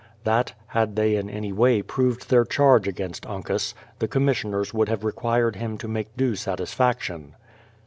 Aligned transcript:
That, 0.23 0.53
had 0.69 0.95
they 0.95 1.15
in 1.15 1.29
any 1.29 1.53
way 1.53 1.83
proved 1.83 2.31
their 2.31 2.43
charge 2.43 2.87
against 2.87 3.23
Uncas, 3.27 3.75
the 3.99 4.07
commissioners 4.07 4.73
would 4.73 4.89
have 4.89 5.03
required 5.03 5.57
him 5.57 5.77
to 5.77 5.87
make 5.87 6.17
due 6.17 6.35
satis 6.35 6.73
faction. 6.73 7.35